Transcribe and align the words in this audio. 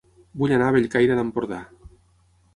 Vull 0.43 0.53
anar 0.55 0.69
a 0.71 0.75
Bellcaire 0.77 1.19
d'Empordà 1.21 1.61